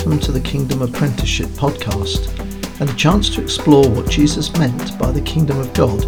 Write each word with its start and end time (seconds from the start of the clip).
welcome 0.00 0.18
to 0.18 0.32
the 0.32 0.40
Kingdom 0.40 0.80
Apprenticeship 0.80 1.48
podcast 1.48 2.30
and 2.80 2.88
a 2.88 2.94
chance 2.94 3.28
to 3.28 3.42
explore 3.42 3.86
what 3.90 4.08
Jesus 4.08 4.50
meant 4.56 4.98
by 4.98 5.12
the 5.12 5.20
Kingdom 5.20 5.58
of 5.58 5.74
God 5.74 6.02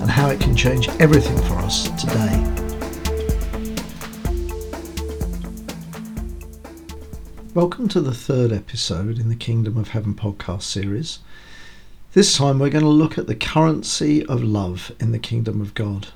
and 0.00 0.10
how 0.10 0.30
it 0.30 0.40
can 0.40 0.56
change 0.56 0.88
everything 0.98 1.36
for 1.42 1.54
us 1.58 1.88
today. 1.90 2.42
Welcome 7.54 7.86
to 7.90 8.00
the 8.00 8.12
third 8.12 8.50
episode 8.50 9.20
in 9.20 9.28
the 9.28 9.36
Kingdom 9.36 9.76
of 9.76 9.90
Heaven 9.90 10.16
podcast 10.16 10.62
series. 10.62 11.20
This 12.14 12.36
time 12.36 12.58
we're 12.58 12.68
going 12.68 12.82
to 12.82 12.90
look 12.90 13.16
at 13.16 13.28
the 13.28 13.36
currency 13.36 14.26
of 14.26 14.42
love 14.42 14.90
in 14.98 15.12
the 15.12 15.20
Kingdom 15.20 15.60
of 15.60 15.72
God. 15.74 16.08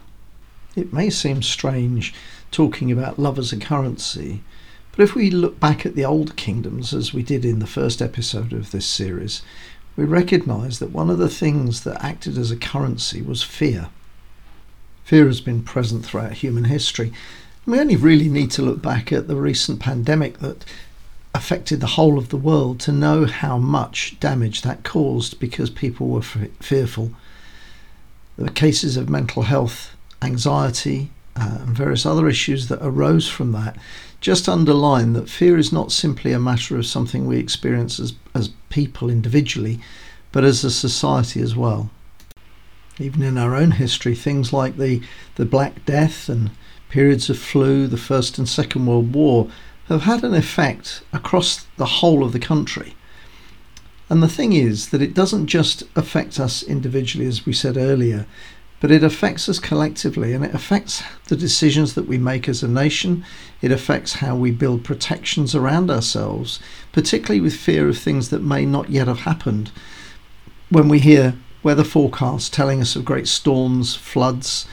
It 0.74 0.92
may 0.92 1.10
seem 1.10 1.42
strange 1.42 2.12
talking 2.50 2.90
about 2.90 3.20
love 3.20 3.38
as 3.38 3.52
a 3.52 3.56
currency, 3.56 4.42
but 4.92 5.02
if 5.02 5.14
we 5.14 5.30
look 5.30 5.60
back 5.60 5.86
at 5.86 5.94
the 5.94 6.04
old 6.04 6.36
kingdoms, 6.36 6.92
as 6.92 7.14
we 7.14 7.22
did 7.22 7.44
in 7.44 7.58
the 7.58 7.66
first 7.66 8.02
episode 8.02 8.52
of 8.52 8.70
this 8.70 8.86
series, 8.86 9.42
we 9.96 10.04
recognize 10.04 10.78
that 10.78 10.92
one 10.92 11.10
of 11.10 11.18
the 11.18 11.28
things 11.28 11.82
that 11.82 12.02
acted 12.02 12.38
as 12.38 12.50
a 12.50 12.56
currency 12.56 13.22
was 13.22 13.42
fear. 13.42 13.88
Fear 15.04 15.26
has 15.26 15.40
been 15.40 15.62
present 15.62 16.04
throughout 16.04 16.34
human 16.34 16.64
history. 16.64 17.12
We 17.66 17.78
only 17.78 17.96
really 17.96 18.28
need 18.28 18.50
to 18.52 18.62
look 18.62 18.80
back 18.80 19.12
at 19.12 19.28
the 19.28 19.36
recent 19.36 19.80
pandemic 19.80 20.38
that 20.38 20.64
affected 21.34 21.80
the 21.80 21.86
whole 21.88 22.18
of 22.18 22.30
the 22.30 22.36
world 22.36 22.80
to 22.80 22.92
know 22.92 23.24
how 23.24 23.58
much 23.58 24.18
damage 24.20 24.62
that 24.62 24.82
caused 24.82 25.38
because 25.38 25.70
people 25.70 26.08
were 26.08 26.20
f- 26.20 26.48
fearful. 26.60 27.12
There 28.36 28.46
were 28.46 28.52
cases 28.52 28.96
of 28.96 29.08
mental 29.08 29.42
health, 29.42 29.96
anxiety, 30.22 31.10
uh, 31.36 31.58
and 31.60 31.76
various 31.76 32.04
other 32.04 32.28
issues 32.28 32.68
that 32.68 32.84
arose 32.84 33.28
from 33.28 33.52
that 33.52 33.76
just 34.20 34.48
underline 34.48 35.14
that 35.14 35.30
fear 35.30 35.56
is 35.56 35.72
not 35.72 35.92
simply 35.92 36.32
a 36.32 36.38
matter 36.38 36.76
of 36.76 36.86
something 36.86 37.26
we 37.26 37.38
experience 37.38 37.98
as, 37.98 38.12
as 38.34 38.50
people 38.68 39.08
individually, 39.08 39.80
but 40.32 40.44
as 40.44 40.62
a 40.62 40.70
society 40.70 41.40
as 41.40 41.56
well. 41.56 41.90
Even 42.98 43.22
in 43.22 43.38
our 43.38 43.54
own 43.54 43.72
history, 43.72 44.14
things 44.14 44.52
like 44.52 44.76
the, 44.76 45.02
the 45.36 45.46
Black 45.46 45.84
Death 45.86 46.28
and 46.28 46.50
periods 46.90 47.30
of 47.30 47.38
flu, 47.38 47.86
the 47.86 47.96
First 47.96 48.36
and 48.36 48.48
Second 48.48 48.86
World 48.86 49.14
War, 49.14 49.48
have 49.88 50.02
had 50.02 50.22
an 50.22 50.34
effect 50.34 51.02
across 51.12 51.66
the 51.76 51.86
whole 51.86 52.22
of 52.22 52.32
the 52.32 52.38
country. 52.38 52.94
And 54.10 54.22
the 54.22 54.28
thing 54.28 54.52
is 54.52 54.90
that 54.90 55.00
it 55.00 55.14
doesn't 55.14 55.46
just 55.46 55.84
affect 55.96 56.38
us 56.38 56.62
individually, 56.62 57.26
as 57.26 57.46
we 57.46 57.52
said 57.52 57.76
earlier, 57.76 58.26
but 58.80 58.90
it 58.90 59.04
affects 59.04 59.48
us 59.48 59.58
collectively 59.58 60.32
and 60.32 60.44
it 60.44 60.54
affects 60.54 61.02
the 61.28 61.36
decisions 61.36 61.94
that 61.94 62.08
we 62.08 62.16
make 62.16 62.48
as 62.48 62.62
a 62.62 62.68
nation. 62.68 63.24
It 63.60 63.70
affects 63.70 64.14
how 64.14 64.34
we 64.34 64.50
build 64.50 64.84
protections 64.84 65.54
around 65.54 65.90
ourselves, 65.90 66.58
particularly 66.90 67.42
with 67.42 67.54
fear 67.54 67.88
of 67.88 67.98
things 67.98 68.30
that 68.30 68.42
may 68.42 68.64
not 68.64 68.88
yet 68.88 69.06
have 69.06 69.20
happened. 69.20 69.70
When 70.70 70.88
we 70.88 70.98
hear 70.98 71.34
weather 71.62 71.84
forecasts 71.84 72.48
telling 72.48 72.80
us 72.80 72.96
of 72.96 73.04
great 73.04 73.28
storms, 73.28 73.94
floods, 73.94 74.66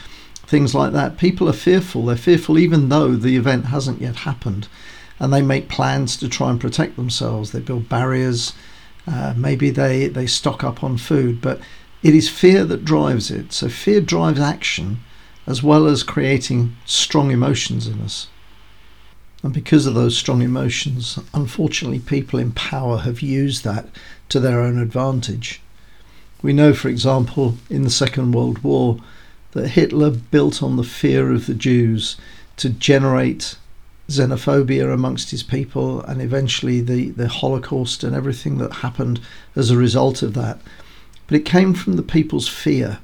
things 0.46 0.74
like 0.74 0.94
that, 0.94 1.18
people 1.18 1.50
are 1.50 1.54
fearful. 1.54 2.06
They're 2.06 2.16
fearful 2.16 2.58
even 2.58 2.88
though 2.88 3.14
the 3.16 3.36
event 3.36 3.66
hasn't 3.66 4.02
yet 4.02 4.18
happened. 4.18 4.70
And 5.20 5.34
they 5.34 5.42
make 5.42 5.68
plans 5.68 6.16
to 6.18 6.30
try 6.30 6.50
and 6.50 6.62
protect 6.62 6.96
themselves. 6.96 7.52
They 7.52 7.60
build 7.60 7.90
barriers. 7.90 8.54
Uh, 9.06 9.34
maybe 9.36 9.70
they, 9.70 10.08
they 10.08 10.28
stock 10.28 10.64
up 10.64 10.84
on 10.84 10.98
food. 10.98 11.42
But 11.42 11.60
it 12.08 12.16
is 12.16 12.30
fear 12.30 12.64
that 12.64 12.86
drives 12.86 13.30
it. 13.30 13.52
So 13.52 13.68
fear 13.68 14.00
drives 14.00 14.40
action 14.40 15.02
as 15.46 15.62
well 15.62 15.88
as 15.88 16.04
creating 16.04 16.78
strong 16.86 17.32
emotions 17.32 17.86
in 17.86 18.00
us. 18.00 18.28
And 19.44 19.54
because 19.54 19.86
of 19.86 19.94
those 19.94 20.18
strong 20.18 20.42
emotions, 20.42 21.20
unfortunately, 21.34 22.00
people 22.00 22.40
in 22.40 22.54
power 22.54 23.00
have 23.00 23.22
used 23.22 23.66
that 23.66 23.90
to 24.30 24.40
their 24.40 24.62
own 24.62 24.80
advantage. 24.80 25.62
We 26.42 26.54
know, 26.54 26.74
for 26.74 26.88
example, 26.88 27.58
in 27.70 27.84
the 27.84 27.90
Second 27.90 28.32
World 28.32 28.60
War, 28.60 29.00
that 29.52 29.70
Hitler 29.70 30.12
built 30.12 30.64
on 30.64 30.78
the 30.78 30.84
fear 30.84 31.34
of 31.34 31.46
the 31.46 31.54
Jews 31.54 32.16
to 32.56 32.70
generate 32.70 33.58
xenophobia 34.08 34.94
amongst 34.94 35.32
his 35.32 35.44
people 35.44 36.02
and 36.04 36.22
eventually 36.22 36.80
the, 36.80 37.10
the 37.10 37.28
Holocaust 37.28 38.06
and 38.06 38.16
everything 38.16 38.60
that 38.60 38.76
happened 38.76 39.20
as 39.58 39.70
a 39.70 39.78
result 39.78 40.22
of 40.22 40.34
that 40.36 40.60
but 41.28 41.36
it 41.36 41.46
came 41.46 41.74
from 41.74 41.94
the 41.94 42.04
people's 42.04 42.48
fear. 42.48 43.00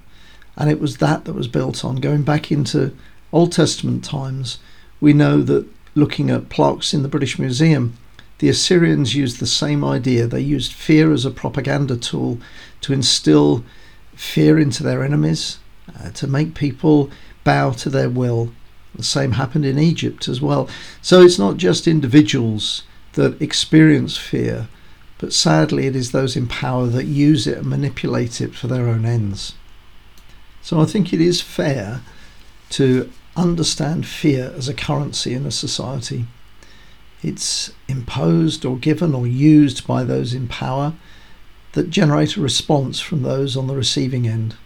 And 0.55 0.69
it 0.69 0.79
was 0.79 0.97
that 0.97 1.25
that 1.25 1.33
was 1.33 1.47
built 1.47 1.83
on. 1.83 1.97
Going 1.97 2.23
back 2.23 2.51
into 2.51 2.95
Old 3.31 3.51
Testament 3.51 4.03
times, 4.03 4.59
we 5.01 5.13
know 5.13 5.41
that 5.41 5.67
looking 5.95 6.29
at 6.29 6.49
plaques 6.49 6.93
in 6.93 7.03
the 7.03 7.09
British 7.09 7.37
Museum, 7.37 7.97
the 8.39 8.49
Assyrians 8.49 9.15
used 9.15 9.39
the 9.39 9.47
same 9.47 9.83
idea. 9.83 10.27
They 10.27 10.41
used 10.41 10.73
fear 10.73 11.11
as 11.11 11.25
a 11.25 11.31
propaganda 11.31 11.97
tool 11.97 12.39
to 12.81 12.93
instill 12.93 13.63
fear 14.15 14.59
into 14.59 14.83
their 14.83 15.03
enemies, 15.03 15.59
uh, 15.99 16.11
to 16.11 16.27
make 16.27 16.53
people 16.53 17.09
bow 17.43 17.71
to 17.71 17.89
their 17.89 18.09
will. 18.09 18.51
The 18.95 19.03
same 19.03 19.33
happened 19.33 19.65
in 19.65 19.79
Egypt 19.79 20.27
as 20.27 20.39
well. 20.39 20.69
So 21.01 21.21
it's 21.21 21.39
not 21.39 21.57
just 21.57 21.87
individuals 21.87 22.83
that 23.13 23.41
experience 23.41 24.17
fear, 24.17 24.67
but 25.23 25.31
sadly 25.31 25.87
it 25.87 25.95
is 25.95 26.11
those 26.11 26.35
in 26.35 26.47
power 26.47 26.87
that 26.87 27.05
use 27.05 27.47
it 27.47 27.59
and 27.59 27.67
manipulate 27.67 28.41
it 28.41 28.53
for 28.53 28.67
their 28.67 28.89
own 28.89 29.05
ends. 29.05 29.53
So 30.61 30.81
I 30.81 30.85
think 30.85 31.13
it 31.13 31.21
is 31.21 31.39
fair 31.39 32.01
to 32.71 33.09
understand 33.37 34.05
fear 34.05 34.53
as 34.57 34.67
a 34.67 34.73
currency 34.73 35.33
in 35.33 35.45
a 35.45 35.51
society. 35.51 36.25
It's 37.21 37.71
imposed 37.87 38.65
or 38.65 38.75
given 38.75 39.15
or 39.15 39.25
used 39.25 39.87
by 39.87 40.03
those 40.03 40.33
in 40.33 40.49
power 40.49 40.91
that 41.71 41.89
generate 41.89 42.35
a 42.35 42.41
response 42.41 42.99
from 42.99 43.21
those 43.21 43.55
on 43.55 43.67
the 43.67 43.77
receiving 43.77 44.27
end. 44.27 44.57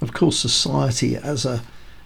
Of 0.00 0.14
course, 0.14 0.38
society 0.38 1.16
as 1.16 1.44
a 1.44 1.64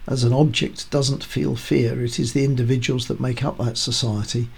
as 0.09 0.25
an 0.25 0.32
object 0.32 0.91
doesn't 0.91 1.22
feel 1.22 1.54
fear. 1.54 2.03
It 2.03 2.19
is 2.19 2.32
the 2.32 2.44
individuals 2.44 3.06
that 3.06 3.21
make 3.21 3.44
up 3.44 3.59
that 3.59 3.78
society 3.78 4.48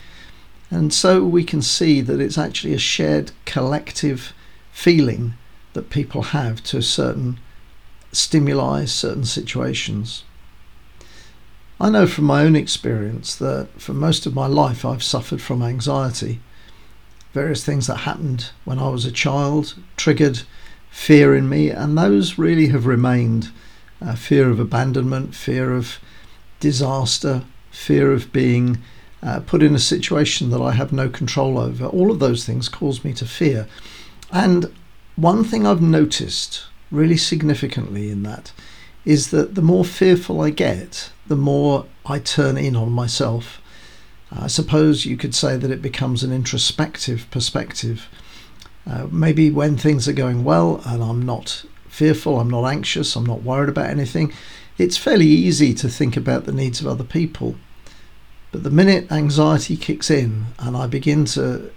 and 0.70 0.92
so 0.92 1.24
we 1.24 1.44
can 1.44 1.62
see 1.62 2.00
that 2.00 2.20
it's 2.20 2.38
actually 2.38 2.74
a 2.74 2.78
shared 2.78 3.32
collective 3.44 4.32
feeling 4.70 5.34
that 5.72 5.90
people 5.90 6.22
have 6.22 6.62
to 6.64 6.80
certain 6.80 7.38
stimuli, 8.12 8.84
certain 8.84 9.24
situations. 9.24 10.24
I 11.80 11.90
know 11.90 12.06
from 12.06 12.24
my 12.24 12.42
own 12.42 12.56
experience 12.56 13.34
that 13.36 13.68
for 13.78 13.94
most 13.94 14.26
of 14.26 14.34
my 14.34 14.46
life 14.46 14.84
I've 14.84 15.02
suffered 15.02 15.40
from 15.40 15.62
anxiety. 15.62 16.40
Various 17.32 17.64
things 17.64 17.86
that 17.86 17.98
happened 17.98 18.50
when 18.64 18.78
I 18.78 18.88
was 18.88 19.04
a 19.04 19.12
child 19.12 19.76
triggered 19.96 20.42
fear 20.90 21.34
in 21.34 21.48
me, 21.48 21.70
and 21.70 21.96
those 21.96 22.38
really 22.38 22.66
have 22.68 22.86
remained 22.86 23.50
uh, 24.02 24.14
fear 24.14 24.50
of 24.50 24.58
abandonment, 24.58 25.34
fear 25.34 25.72
of 25.72 26.00
disaster, 26.58 27.44
fear 27.70 28.12
of 28.12 28.32
being 28.32 28.78
uh, 29.22 29.40
put 29.40 29.62
in 29.62 29.74
a 29.74 29.78
situation 29.78 30.50
that 30.50 30.60
I 30.60 30.72
have 30.72 30.92
no 30.92 31.08
control 31.08 31.58
over. 31.58 31.86
All 31.86 32.10
of 32.10 32.18
those 32.18 32.44
things 32.44 32.68
cause 32.68 33.04
me 33.04 33.12
to 33.14 33.26
fear. 33.26 33.66
And 34.32 34.72
one 35.16 35.44
thing 35.44 35.66
I've 35.66 35.82
noticed 35.82 36.64
really 36.90 37.16
significantly 37.16 38.10
in 38.10 38.22
that 38.22 38.52
is 39.04 39.30
that 39.30 39.54
the 39.54 39.62
more 39.62 39.84
fearful 39.84 40.40
I 40.40 40.50
get, 40.50 41.10
the 41.26 41.36
more 41.36 41.86
I 42.06 42.18
turn 42.18 42.56
in 42.56 42.76
on 42.76 42.92
myself. 42.92 43.60
I 44.32 44.46
suppose 44.46 45.06
you 45.06 45.16
could 45.16 45.34
say 45.34 45.56
that 45.56 45.70
it 45.70 45.82
becomes 45.82 46.22
an 46.22 46.32
introspective 46.32 47.26
perspective. 47.30 48.08
Uh, 48.86 49.06
maybe 49.10 49.50
when 49.50 49.76
things 49.76 50.08
are 50.08 50.12
going 50.12 50.44
well 50.44 50.82
and 50.86 51.02
I'm 51.02 51.22
not 51.22 51.64
fearful, 51.88 52.38
I'm 52.38 52.50
not 52.50 52.64
anxious, 52.64 53.16
I'm 53.16 53.26
not 53.26 53.42
worried 53.42 53.68
about 53.68 53.90
anything, 53.90 54.32
it's 54.78 54.96
fairly 54.96 55.26
easy 55.26 55.74
to 55.74 55.88
think 55.88 56.16
about 56.16 56.44
the 56.44 56.52
needs 56.52 56.80
of 56.80 56.86
other 56.86 57.04
people. 57.04 57.56
But 58.52 58.64
the 58.64 58.70
minute 58.70 59.10
anxiety 59.12 59.76
kicks 59.76 60.10
in 60.10 60.46
and 60.58 60.76
I 60.76 60.86
begin 60.86 61.24
to 61.26 61.70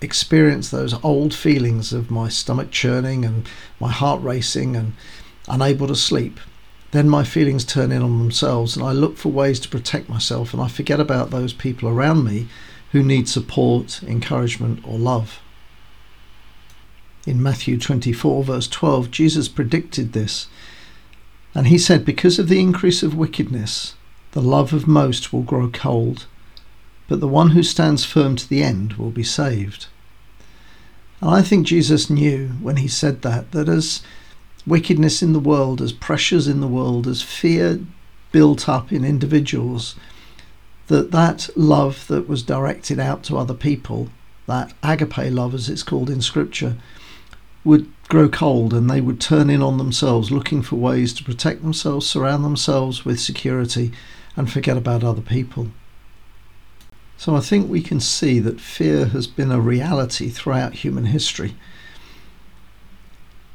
experience 0.00 0.70
those 0.70 1.02
old 1.02 1.34
feelings 1.34 1.92
of 1.92 2.10
my 2.10 2.28
stomach 2.28 2.70
churning 2.70 3.24
and 3.24 3.48
my 3.80 3.90
heart 3.90 4.22
racing 4.22 4.76
and 4.76 4.92
unable 5.48 5.86
to 5.88 5.96
sleep, 5.96 6.38
then 6.90 7.08
my 7.08 7.24
feelings 7.24 7.64
turn 7.64 7.90
in 7.90 8.02
on 8.02 8.18
themselves 8.18 8.76
and 8.76 8.84
I 8.84 8.92
look 8.92 9.16
for 9.16 9.30
ways 9.30 9.58
to 9.60 9.68
protect 9.68 10.08
myself 10.08 10.52
and 10.52 10.62
I 10.62 10.68
forget 10.68 11.00
about 11.00 11.30
those 11.30 11.52
people 11.52 11.88
around 11.88 12.24
me 12.24 12.48
who 12.92 13.02
need 13.02 13.28
support, 13.28 14.02
encouragement, 14.02 14.80
or 14.86 14.98
love. 14.98 15.40
In 17.26 17.42
Matthew 17.42 17.78
24, 17.78 18.44
verse 18.44 18.68
12, 18.68 19.10
Jesus 19.10 19.48
predicted 19.48 20.12
this. 20.12 20.46
And 21.54 21.66
he 21.66 21.76
said, 21.76 22.04
Because 22.04 22.38
of 22.38 22.48
the 22.48 22.60
increase 22.60 23.02
of 23.02 23.14
wickedness, 23.14 23.94
the 24.32 24.42
love 24.42 24.72
of 24.72 24.86
most 24.86 25.32
will 25.32 25.42
grow 25.42 25.68
cold, 25.68 26.26
but 27.08 27.20
the 27.20 27.28
one 27.28 27.50
who 27.50 27.62
stands 27.62 28.04
firm 28.04 28.36
to 28.36 28.48
the 28.48 28.62
end 28.62 28.94
will 28.94 29.10
be 29.10 29.22
saved. 29.22 29.86
And 31.20 31.30
I 31.30 31.42
think 31.42 31.66
Jesus 31.66 32.10
knew 32.10 32.48
when 32.60 32.76
he 32.76 32.88
said 32.88 33.22
that, 33.22 33.52
that 33.52 33.68
as 33.68 34.02
wickedness 34.66 35.22
in 35.22 35.32
the 35.32 35.40
world, 35.40 35.80
as 35.80 35.92
pressures 35.92 36.46
in 36.46 36.60
the 36.60 36.68
world, 36.68 37.06
as 37.06 37.22
fear 37.22 37.80
built 38.30 38.68
up 38.68 38.92
in 38.92 39.04
individuals, 39.04 39.96
that 40.88 41.10
that 41.10 41.48
love 41.56 42.06
that 42.08 42.28
was 42.28 42.42
directed 42.42 42.98
out 43.00 43.22
to 43.24 43.36
other 43.36 43.54
people 43.54 44.10
that 44.46 44.72
agape 44.82 45.30
love, 45.32 45.54
as 45.54 45.68
it's 45.68 45.82
called 45.82 46.08
in 46.08 46.22
Scripture, 46.22 46.76
would 47.64 47.90
grow 48.08 48.28
cold 48.28 48.72
and 48.72 48.88
they 48.88 49.00
would 49.00 49.20
turn 49.20 49.50
in 49.50 49.62
on 49.62 49.78
themselves, 49.78 50.30
looking 50.30 50.62
for 50.62 50.76
ways 50.76 51.12
to 51.12 51.24
protect 51.24 51.62
themselves, 51.62 52.06
surround 52.06 52.44
themselves 52.44 53.04
with 53.04 53.20
security, 53.20 53.92
and 54.36 54.50
forget 54.50 54.76
about 54.76 55.04
other 55.04 55.20
people. 55.20 55.68
So 57.18 57.36
I 57.36 57.40
think 57.40 57.68
we 57.68 57.82
can 57.82 58.00
see 58.00 58.38
that 58.40 58.60
fear 58.60 59.06
has 59.06 59.26
been 59.26 59.50
a 59.50 59.60
reality 59.60 60.30
throughout 60.30 60.74
human 60.74 61.06
history. 61.06 61.54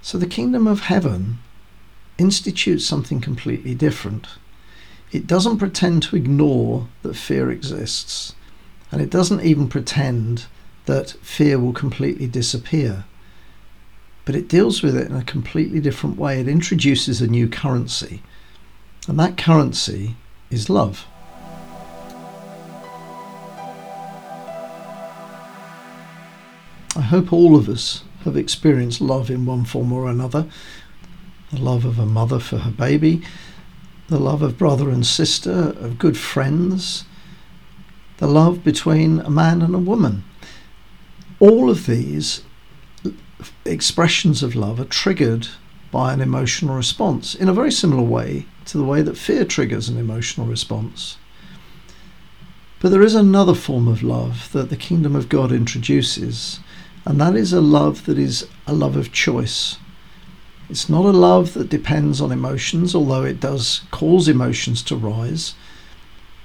So 0.02 0.18
the 0.18 0.28
kingdom 0.28 0.68
of 0.68 0.82
heaven 0.82 1.40
institutes 2.18 2.86
something 2.86 3.22
completely 3.22 3.74
different. 3.74 4.28
It 5.12 5.26
doesn't 5.26 5.60
pretend 5.60 6.04
to 6.04 6.16
ignore 6.16 6.90
that 7.02 7.16
fear 7.16 7.50
exists, 7.50 8.36
and 8.92 9.02
it 9.02 9.10
doesn't 9.10 9.42
even 9.42 9.68
pretend 9.70 10.46
that 10.86 11.12
fear 11.22 11.58
will 11.58 11.74
completely 11.74 12.28
disappear. 12.28 13.06
But 14.26 14.36
it 14.36 14.48
deals 14.48 14.82
with 14.82 14.96
it 14.96 15.10
in 15.10 15.16
a 15.16 15.24
completely 15.24 15.80
different 15.80 16.18
way. 16.18 16.40
It 16.40 16.48
introduces 16.48 17.22
a 17.22 17.28
new 17.28 17.48
currency, 17.48 18.22
and 19.08 19.20
that 19.20 19.38
currency 19.38 20.16
is 20.50 20.70
love. 20.70 21.06
I 26.96 27.02
hope 27.02 27.34
all 27.34 27.56
of 27.56 27.68
us 27.68 28.04
have 28.24 28.38
experienced 28.38 29.02
love 29.02 29.30
in 29.30 29.46
one 29.46 29.66
form 29.66 29.92
or 29.92 30.08
another 30.08 30.46
the 31.54 31.60
love 31.60 31.86
of 31.86 32.00
a 32.00 32.06
mother 32.06 32.40
for 32.40 32.58
her 32.60 32.72
baby, 32.72 33.22
the 34.08 34.20
love 34.20 34.42
of 34.42 34.58
brother 34.58 34.90
and 34.90 35.06
sister, 35.06 35.52
of 35.52 36.00
good 36.00 36.18
friends, 36.18 37.06
the 38.18 38.28
love 38.28 38.64
between 38.64 39.20
a 39.20 39.30
man 39.30 39.62
and 39.62 39.76
a 39.76 39.80
woman. 39.80 40.24
All 41.40 41.70
of 41.70 41.86
these 41.86 42.42
expressions 43.66 44.44
of 44.44 44.56
love 44.56 44.80
are 44.80 44.86
triggered 44.86 45.48
by 45.92 46.14
an 46.14 46.22
emotional 46.22 46.76
response 46.76 47.36
in 47.36 47.48
a 47.48 47.54
very 47.54 47.72
similar 47.72 48.04
way 48.04 48.46
to 48.66 48.78
the 48.78 48.84
way 48.84 49.02
that 49.02 49.18
fear 49.18 49.46
triggers 49.46 49.90
an 49.90 49.98
emotional 49.98 50.48
response. 50.48 51.18
But 52.80 52.90
there 52.90 53.04
is 53.04 53.16
another 53.16 53.54
form 53.54 53.88
of 53.88 54.04
love 54.04 54.52
that 54.52 54.70
the 54.70 54.76
kingdom 54.76 55.16
of 55.16 55.30
God 55.30 55.52
introduces, 55.52 56.60
and 57.06 57.22
that 57.22 57.36
is 57.36 57.54
a 57.54 57.62
love 57.62 58.06
that 58.06 58.18
is 58.18 58.48
a 58.68 58.74
love 58.74 58.96
of 58.96 59.12
choice. 59.12 59.78
It's 60.70 60.90
not 60.90 61.06
a 61.06 61.12
love 61.12 61.54
that 61.54 61.70
depends 61.70 62.20
on 62.20 62.32
emotions, 62.32 62.96
although 62.96 63.24
it 63.24 63.40
does 63.40 63.82
cause 63.92 64.28
emotions 64.28 64.82
to 64.84 64.96
rise, 64.96 65.54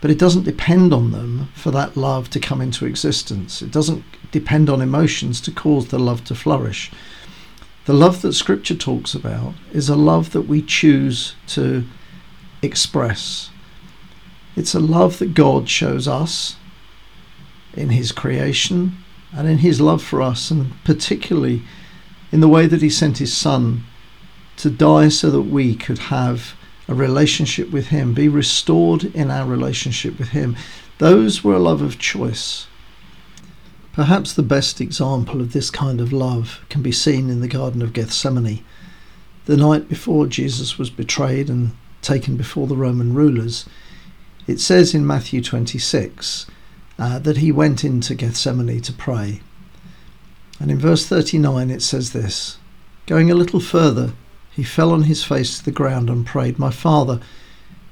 but 0.00 0.10
it 0.10 0.18
doesn't 0.18 0.44
depend 0.44 0.92
on 0.92 1.10
them 1.10 1.48
for 1.54 1.70
that 1.70 1.96
love 1.96 2.30
to 2.30 2.40
come 2.40 2.60
into 2.60 2.86
existence. 2.86 3.62
It 3.62 3.72
doesn't 3.72 4.04
depend 4.30 4.68
on 4.68 4.80
emotions 4.80 5.40
to 5.42 5.50
cause 5.50 5.88
the 5.88 5.98
love 5.98 6.24
to 6.24 6.34
flourish. 6.34 6.90
The 7.86 7.94
love 7.94 8.20
that 8.22 8.34
Scripture 8.34 8.74
talks 8.74 9.14
about 9.14 9.54
is 9.72 9.88
a 9.88 9.96
love 9.96 10.32
that 10.32 10.42
we 10.42 10.60
choose 10.60 11.34
to 11.48 11.84
express. 12.60 13.50
It's 14.56 14.74
a 14.74 14.80
love 14.80 15.18
that 15.18 15.34
God 15.34 15.68
shows 15.68 16.06
us 16.06 16.56
in 17.74 17.90
His 17.90 18.12
creation 18.12 18.98
and 19.32 19.48
in 19.48 19.58
His 19.58 19.80
love 19.80 20.02
for 20.02 20.20
us, 20.20 20.50
and 20.50 20.72
particularly 20.84 21.62
in 22.30 22.40
the 22.40 22.48
way 22.48 22.66
that 22.66 22.82
He 22.82 22.90
sent 22.90 23.18
His 23.18 23.34
Son 23.34 23.84
to 24.56 24.68
die 24.68 25.08
so 25.08 25.30
that 25.30 25.42
we 25.42 25.74
could 25.74 25.98
have 25.98 26.54
a 26.88 26.94
relationship 26.94 27.70
with 27.70 27.88
Him, 27.88 28.14
be 28.14 28.28
restored 28.28 29.04
in 29.04 29.30
our 29.30 29.46
relationship 29.46 30.18
with 30.18 30.28
Him. 30.30 30.56
Those 30.98 31.44
were 31.44 31.54
a 31.54 31.58
love 31.60 31.82
of 31.82 31.98
choice. 31.98 32.66
Perhaps 33.98 34.34
the 34.34 34.44
best 34.44 34.80
example 34.80 35.40
of 35.40 35.52
this 35.52 35.70
kind 35.70 36.00
of 36.00 36.12
love 36.12 36.64
can 36.68 36.82
be 36.82 36.92
seen 36.92 37.28
in 37.28 37.40
the 37.40 37.48
Garden 37.48 37.82
of 37.82 37.92
Gethsemane. 37.92 38.64
The 39.46 39.56
night 39.56 39.88
before 39.88 40.28
Jesus 40.28 40.78
was 40.78 40.88
betrayed 40.88 41.50
and 41.50 41.72
taken 42.00 42.36
before 42.36 42.68
the 42.68 42.76
Roman 42.76 43.12
rulers, 43.12 43.68
it 44.46 44.60
says 44.60 44.94
in 44.94 45.04
Matthew 45.04 45.42
26 45.42 46.46
uh, 46.96 47.18
that 47.18 47.38
he 47.38 47.50
went 47.50 47.82
into 47.82 48.14
Gethsemane 48.14 48.80
to 48.82 48.92
pray. 48.92 49.40
And 50.60 50.70
in 50.70 50.78
verse 50.78 51.04
39 51.04 51.68
it 51.68 51.82
says 51.82 52.12
this 52.12 52.58
Going 53.06 53.32
a 53.32 53.34
little 53.34 53.58
further, 53.58 54.12
he 54.52 54.62
fell 54.62 54.92
on 54.92 55.02
his 55.02 55.24
face 55.24 55.58
to 55.58 55.64
the 55.64 55.72
ground 55.72 56.08
and 56.08 56.24
prayed, 56.24 56.56
My 56.56 56.70
Father, 56.70 57.18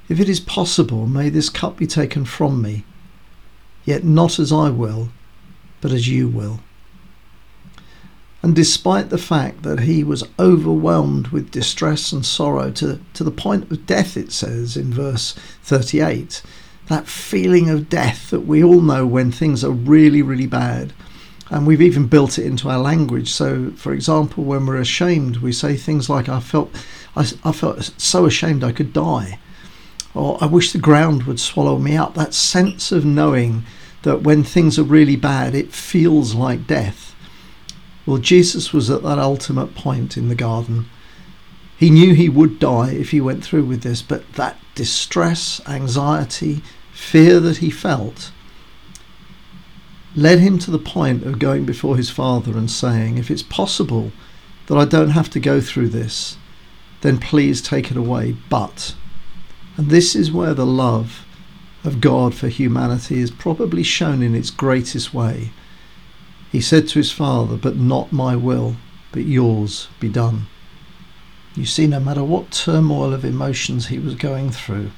if 0.09 0.21
it 0.21 0.29
is 0.29 0.39
possible, 0.39 1.09
may 1.09 1.31
this 1.31 1.49
cup 1.49 1.77
be 1.77 1.87
taken 1.89 2.25
from 2.25 2.63
me, 2.63 2.85
yet 3.85 4.05
not 4.05 4.39
as 4.39 4.53
I 4.53 4.71
will, 4.71 5.09
but 5.81 5.93
as 5.93 6.09
you 6.09 6.29
will. 6.29 6.61
And 8.43 8.55
despite 8.55 9.11
the 9.11 9.19
fact 9.19 9.63
that 9.63 9.81
he 9.81 10.05
was 10.05 10.25
overwhelmed 10.39 11.29
with 11.29 11.51
distress 11.51 12.13
and 12.13 12.25
sorrow 12.25 12.71
to, 12.73 13.01
to 13.15 13.25
the 13.25 13.31
point 13.31 13.71
of 13.71 13.87
death, 13.87 14.17
it 14.17 14.31
says 14.31 14.77
in 14.77 14.93
verse 14.93 15.35
38, 15.65 16.43
that 16.89 17.09
feeling 17.09 17.69
of 17.69 17.89
death 17.89 18.31
that 18.31 18.47
we 18.47 18.63
all 18.63 18.81
know 18.81 19.05
when 19.07 19.33
things 19.33 19.65
are 19.65 19.73
really, 19.73 20.23
really 20.23 20.47
bad 20.47 20.93
and 21.51 21.67
we've 21.67 21.83
even 21.83 22.07
built 22.07 22.39
it 22.39 22.47
into 22.47 22.69
our 22.69 22.79
language. 22.79 23.31
So, 23.31 23.71
for 23.77 23.93
example, 23.93 24.45
when 24.45 24.67
we're 24.67 24.81
ashamed, 24.81 25.39
we 25.39 25.53
say 25.53 25.77
things 25.77 26.09
like, 26.09 26.29
"I 26.29 26.41
felt, 26.41 26.71
I, 27.15 27.31
I, 27.45 27.53
felt 27.53 27.93
so 27.99 28.27
ashamed 28.27 28.65
I 28.65 28.73
could 28.73 28.93
die," 28.93 29.39
or 30.15 30.39
"I 30.41 30.47
wish 30.47 30.73
the 30.73 30.79
ground 30.79 31.25
would 31.25 31.39
swallow 31.39 31.79
me 31.79 31.97
up." 31.97 32.15
That 32.15 32.35
sense 32.35 32.91
of 32.91 33.05
knowing 33.05 33.65
that 34.07 34.23
when 34.23 34.45
things 34.45 34.79
are 34.79 34.85
really 34.85 35.17
bad, 35.17 35.53
it 35.53 35.73
feels 35.73 36.33
like 36.33 36.69
death. 36.69 37.13
Well, 38.07 38.19
Jesus 38.19 38.73
was 38.73 38.89
at 38.89 39.03
that 39.03 39.19
ultimate 39.19 39.75
point 39.75 40.17
in 40.17 40.29
the 40.29 40.37
garden. 40.37 40.87
He 41.77 41.91
knew 41.91 42.15
he 42.15 42.29
would 42.29 42.61
die 42.61 42.93
if 42.93 43.11
he 43.11 43.21
went 43.21 43.43
through 43.43 43.65
with 43.65 43.83
this, 43.83 44.03
but 44.03 44.35
that 44.35 44.61
distress, 44.77 45.61
anxiety, 45.67 46.63
fear 46.93 47.41
that 47.41 47.57
he 47.57 47.69
felt 47.69 48.31
led 50.15 50.39
him 50.39 50.61
to 50.61 50.71
the 50.71 50.79
point 50.79 51.25
of 51.25 51.41
going 51.41 51.65
before 51.65 51.97
his 51.97 52.09
father 52.09 52.57
and 52.57 52.71
saying, 52.71 53.19
If 53.19 53.29
it's 53.29 53.43
possible 53.43 54.13
that 54.69 54.79
I 54.79 54.85
don't 54.85 55.11
have 55.11 55.31
to 55.31 55.41
go 55.41 55.61
through 55.61 55.89
this, 55.89 56.37
then 57.01 57.19
please 57.19 57.61
take 57.61 57.91
it 57.91 57.97
away. 57.97 58.37
But, 58.49 58.95
and 59.77 59.91
this 59.91 60.15
is 60.15 60.31
where 60.31 60.55
the 60.55 60.65
love 60.65 61.26
of 61.87 62.01
God 62.01 62.35
for 62.35 62.49
humanity 62.49 63.21
is 63.21 63.31
probably 63.31 63.83
shown 63.83 64.23
in 64.23 64.35
its 64.35 64.51
greatest 64.51 65.15
way. 65.15 65.51
He 66.51 66.61
said 66.61 66.89
to 66.89 66.99
his 66.99 67.13
father, 67.13 67.57
But 67.57 67.77
not 67.77 68.13
my 68.13 68.37
will, 68.37 68.77
but 69.13 69.25
yours 69.25 69.89
be 70.01 70.09
done. 70.09 70.47
You 71.55 71.65
see, 71.65 71.87
no 71.87 72.01
matter 72.01 72.23
what 72.23 72.51
turmoil 72.51 73.15
of 73.15 73.25
emotions 73.25 73.87
he 73.87 73.99
was 73.99 74.15
going 74.15 74.51
through, 74.51 74.91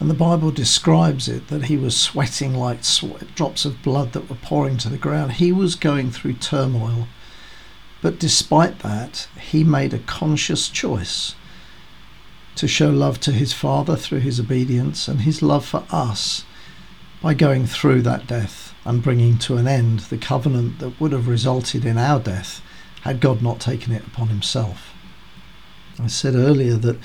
and 0.00 0.10
the 0.10 0.14
Bible 0.14 0.50
describes 0.50 1.28
it 1.28 1.48
that 1.48 1.64
he 1.64 1.76
was 1.76 1.96
sweating 1.96 2.54
like 2.54 2.84
sweat, 2.84 3.34
drops 3.34 3.64
of 3.64 3.82
blood 3.82 4.12
that 4.12 4.28
were 4.28 4.36
pouring 4.36 4.76
to 4.78 4.88
the 4.88 4.98
ground. 4.98 5.32
He 5.32 5.52
was 5.52 5.76
going 5.76 6.10
through 6.10 6.34
turmoil. 6.34 7.06
But 8.02 8.18
despite 8.18 8.80
that, 8.80 9.28
he 9.40 9.64
made 9.64 9.94
a 9.94 9.98
conscious 9.98 10.68
choice 10.68 11.34
to 12.56 12.68
show 12.68 12.90
love 12.90 13.20
to 13.20 13.32
his 13.32 13.52
Father 13.52 13.96
through 13.96 14.20
his 14.20 14.38
obedience 14.38 15.08
and 15.08 15.22
his 15.22 15.42
love 15.42 15.64
for 15.64 15.84
us 15.90 16.44
by 17.22 17.34
going 17.34 17.66
through 17.66 18.02
that 18.02 18.26
death 18.26 18.74
and 18.84 19.02
bringing 19.02 19.38
to 19.38 19.56
an 19.56 19.66
end 19.66 20.00
the 20.00 20.18
covenant 20.18 20.78
that 20.78 21.00
would 21.00 21.12
have 21.12 21.26
resulted 21.26 21.84
in 21.84 21.98
our 21.98 22.20
death 22.20 22.60
had 23.02 23.20
God 23.20 23.42
not 23.42 23.60
taken 23.60 23.92
it 23.92 24.06
upon 24.06 24.28
himself. 24.28 24.94
I 25.98 26.06
said 26.06 26.34
earlier 26.34 26.74
that 26.76 26.98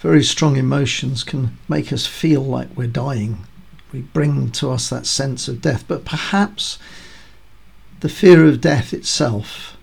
very 0.00 0.22
strong 0.22 0.56
emotions 0.56 1.24
can 1.24 1.58
make 1.68 1.92
us 1.92 2.06
feel 2.06 2.42
like 2.42 2.68
we're 2.76 2.86
dying. 2.86 3.46
We 3.92 4.02
bring 4.02 4.50
to 4.52 4.70
us 4.70 4.88
that 4.88 5.06
sense 5.06 5.48
of 5.48 5.60
death. 5.60 5.84
But 5.88 6.04
perhaps 6.04 6.78
the 8.00 8.08
fear 8.08 8.44
of 8.44 8.60
death 8.60 8.92
itself, 8.92 9.76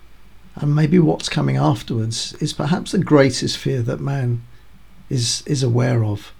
and 0.54 0.74
maybe 0.74 0.98
what's 0.98 1.28
coming 1.28 1.56
afterwards, 1.56 2.34
is 2.34 2.52
perhaps 2.52 2.92
the 2.92 2.98
greatest 2.98 3.58
fear 3.58 3.82
that 3.82 4.00
man 4.00 4.42
is, 5.08 5.42
is 5.46 5.62
aware 5.62 6.04
of. 6.04 6.32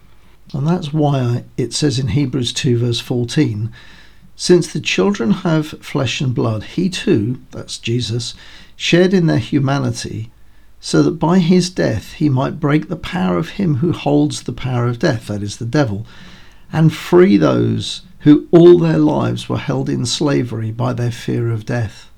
And 0.53 0.67
that's 0.67 0.93
why 0.93 1.45
it 1.57 1.73
says 1.73 1.99
in 1.99 2.09
Hebrews 2.09 2.53
2, 2.53 2.79
verse 2.79 3.01
14, 3.01 3.73
since 4.37 4.73
the 4.73 4.81
children 4.81 5.31
have 5.31 5.69
flesh 5.69 6.21
and 6.21 6.35
blood, 6.35 6.65
he 6.65 6.89
too, 6.89 7.41
that's 7.51 7.79
Jesus, 7.79 8.35
shared 8.77 9.15
in 9.15 9.27
their 9.27 9.39
humanity 9.39 10.31
so 10.85 11.03
that 11.03 11.13
by 11.13 11.39
his 11.39 11.71
death 11.71 12.13
he 12.13 12.29
might 12.29 12.61
break 12.61 12.89
the 12.89 12.97
power 12.97 13.39
of 13.39 13.51
him 13.51 13.77
who 13.77 13.91
holds 13.93 14.43
the 14.43 14.53
power 14.53 14.87
of 14.87 14.99
death, 14.99 15.29
that 15.29 15.43
is, 15.43 15.57
the 15.57 15.65
devil, 15.65 16.07
and 16.71 16.93
free 16.93 17.39
those 17.39 18.03
who 18.19 18.47
all 18.51 18.79
their 18.79 18.99
lives 18.99 19.49
were 19.49 19.57
held 19.57 19.89
in 19.89 20.05
slavery 20.05 20.71
by 20.71 20.93
their 20.93 21.11
fear 21.11 21.51
of 21.51 21.65
death. 21.65 22.11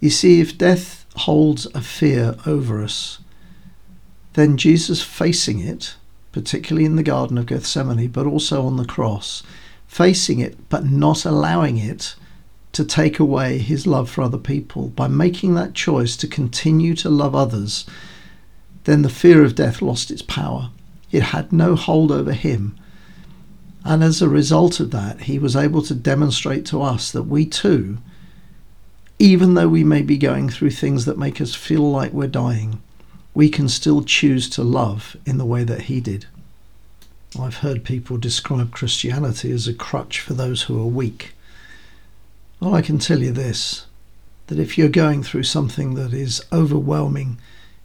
You 0.00 0.10
see, 0.10 0.42
if 0.42 0.58
death 0.58 1.06
holds 1.16 1.64
a 1.74 1.80
fear 1.80 2.36
over 2.44 2.84
us, 2.84 3.20
then 4.34 4.56
Jesus 4.56 5.02
facing 5.02 5.60
it, 5.60 5.94
particularly 6.32 6.84
in 6.84 6.96
the 6.96 7.02
Garden 7.02 7.38
of 7.38 7.46
Gethsemane, 7.46 8.08
but 8.08 8.26
also 8.26 8.66
on 8.66 8.76
the 8.76 8.84
cross, 8.84 9.42
facing 9.86 10.40
it 10.40 10.68
but 10.68 10.84
not 10.84 11.24
allowing 11.24 11.78
it 11.78 12.14
to 12.72 12.84
take 12.84 13.20
away 13.20 13.58
his 13.58 13.86
love 13.86 14.10
for 14.10 14.22
other 14.22 14.38
people, 14.38 14.88
by 14.88 15.06
making 15.06 15.54
that 15.54 15.74
choice 15.74 16.16
to 16.16 16.26
continue 16.26 16.94
to 16.96 17.08
love 17.08 17.34
others, 17.34 17.86
then 18.82 19.02
the 19.02 19.08
fear 19.08 19.44
of 19.44 19.54
death 19.54 19.80
lost 19.80 20.10
its 20.10 20.22
power. 20.22 20.70
It 21.12 21.22
had 21.22 21.52
no 21.52 21.76
hold 21.76 22.10
over 22.10 22.32
him. 22.32 22.76
And 23.84 24.02
as 24.02 24.20
a 24.20 24.28
result 24.28 24.80
of 24.80 24.90
that, 24.90 25.22
he 25.22 25.38
was 25.38 25.54
able 25.54 25.82
to 25.82 25.94
demonstrate 25.94 26.66
to 26.66 26.82
us 26.82 27.12
that 27.12 27.24
we 27.24 27.46
too, 27.46 27.98
even 29.20 29.54
though 29.54 29.68
we 29.68 29.84
may 29.84 30.02
be 30.02 30.18
going 30.18 30.48
through 30.48 30.70
things 30.70 31.04
that 31.04 31.16
make 31.16 31.40
us 31.40 31.54
feel 31.54 31.88
like 31.88 32.12
we're 32.12 32.26
dying, 32.26 32.82
we 33.34 33.48
can 33.48 33.68
still 33.68 34.02
choose 34.02 34.48
to 34.48 34.62
love 34.62 35.16
in 35.26 35.38
the 35.38 35.44
way 35.44 35.64
that 35.64 35.82
he 35.82 36.00
did. 36.00 36.26
I've 37.38 37.58
heard 37.58 37.82
people 37.82 38.16
describe 38.16 38.70
Christianity 38.70 39.50
as 39.50 39.66
a 39.66 39.74
crutch 39.74 40.20
for 40.20 40.34
those 40.34 40.62
who 40.62 40.80
are 40.80 40.86
weak. 40.86 41.34
Well, 42.60 42.74
I 42.74 42.82
can 42.82 42.98
tell 42.98 43.20
you 43.20 43.32
this 43.32 43.86
that 44.46 44.58
if 44.58 44.76
you're 44.76 44.88
going 44.88 45.22
through 45.22 45.42
something 45.42 45.94
that 45.94 46.12
is 46.12 46.44
overwhelming 46.52 47.38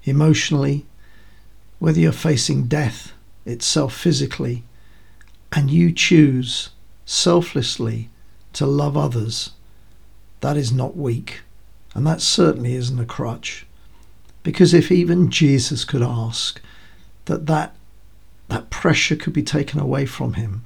emotionally, 0.03 0.85
whether 1.79 1.99
you're 1.99 2.11
facing 2.11 2.67
death 2.67 3.13
itself 3.45 3.95
physically, 3.95 4.63
and 5.53 5.71
you 5.71 5.91
choose 5.91 6.69
selflessly 7.05 8.09
to 8.53 8.65
love 8.65 8.97
others, 8.97 9.51
that 10.41 10.57
is 10.57 10.71
not 10.71 10.97
weak. 10.97 11.41
And 11.95 12.05
that 12.05 12.21
certainly 12.21 12.75
isn't 12.75 12.99
a 12.99 13.05
crutch. 13.05 13.65
Because 14.43 14.73
if 14.73 14.91
even 14.91 15.29
Jesus 15.29 15.83
could 15.83 16.01
ask 16.01 16.61
that 17.25 17.45
that, 17.47 17.75
that 18.47 18.69
pressure 18.69 19.15
could 19.15 19.33
be 19.33 19.43
taken 19.43 19.79
away 19.79 20.05
from 20.05 20.33
him, 20.33 20.65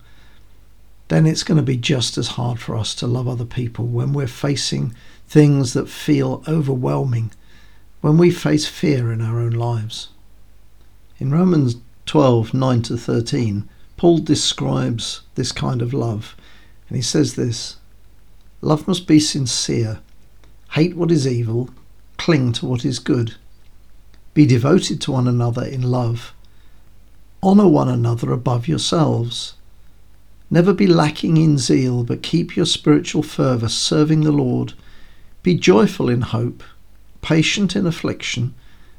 then 1.07 1.25
it's 1.25 1.43
going 1.43 1.57
to 1.57 1.63
be 1.63 1.77
just 1.77 2.17
as 2.17 2.29
hard 2.29 2.59
for 2.59 2.75
us 2.75 2.95
to 2.95 3.07
love 3.07 3.27
other 3.27 3.45
people 3.45 3.85
when 3.85 4.13
we're 4.13 4.27
facing 4.27 4.95
things 5.27 5.73
that 5.73 5.89
feel 5.89 6.43
overwhelming, 6.47 7.31
when 8.01 8.17
we 8.17 8.31
face 8.31 8.67
fear 8.67 9.11
in 9.11 9.21
our 9.21 9.39
own 9.39 9.51
lives. 9.51 10.09
In 11.19 11.31
Romans 11.31 11.75
12 12.05 12.53
9 12.53 12.81
to 12.83 12.97
13, 12.97 13.69
Paul 13.97 14.19
describes 14.19 15.21
this 15.35 15.51
kind 15.51 15.81
of 15.81 15.93
love, 15.93 16.35
and 16.89 16.95
he 16.95 17.01
says 17.01 17.35
this 17.35 17.77
Love 18.61 18.87
must 18.87 19.07
be 19.07 19.19
sincere, 19.19 19.99
hate 20.71 20.95
what 20.95 21.11
is 21.11 21.27
evil, 21.27 21.69
cling 22.17 22.53
to 22.53 22.65
what 22.65 22.85
is 22.85 22.99
good, 22.99 23.35
be 24.33 24.45
devoted 24.45 24.99
to 25.01 25.11
one 25.11 25.27
another 25.27 25.63
in 25.63 25.83
love, 25.83 26.33
honour 27.43 27.67
one 27.67 27.89
another 27.89 28.31
above 28.31 28.67
yourselves. 28.67 29.53
Never 30.49 30.73
be 30.73 30.87
lacking 30.87 31.37
in 31.37 31.57
zeal, 31.57 32.03
but 32.03 32.23
keep 32.23 32.55
your 32.55 32.65
spiritual 32.65 33.23
fervour 33.23 33.69
serving 33.69 34.21
the 34.21 34.31
Lord. 34.31 34.73
Be 35.41 35.55
joyful 35.55 36.09
in 36.09 36.21
hope, 36.21 36.63
patient 37.21 37.75
in 37.75 37.85
affliction, 37.85 38.53